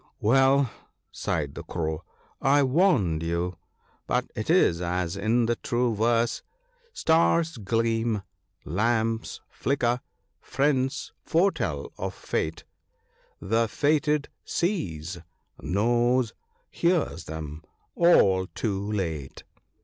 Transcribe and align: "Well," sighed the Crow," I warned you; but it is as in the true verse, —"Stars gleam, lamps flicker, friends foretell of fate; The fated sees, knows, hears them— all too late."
"Well," 0.19 0.71
sighed 1.11 1.53
the 1.53 1.61
Crow," 1.61 2.03
I 2.57 2.63
warned 2.63 3.21
you; 3.21 3.57
but 4.07 4.31
it 4.35 4.49
is 4.49 4.81
as 4.81 5.15
in 5.15 5.45
the 5.45 5.57
true 5.57 5.93
verse, 5.93 6.41
—"Stars 6.91 7.57
gleam, 7.57 8.23
lamps 8.65 9.41
flicker, 9.47 10.01
friends 10.39 11.13
foretell 11.21 11.91
of 11.99 12.15
fate; 12.15 12.63
The 13.39 13.67
fated 13.67 14.27
sees, 14.43 15.19
knows, 15.61 16.33
hears 16.71 17.25
them— 17.25 17.63
all 17.93 18.47
too 18.55 18.91
late." 18.91 19.43